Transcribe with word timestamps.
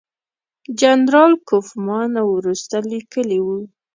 جنرال 0.79 1.33
کوفمان 1.49 2.11
وروسته 2.33 2.75
لیکلي 2.91 3.39
وو. 3.45 3.57